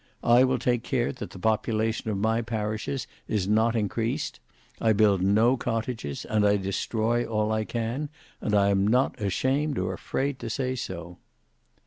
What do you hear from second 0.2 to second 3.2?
I will take care that the population of my parishes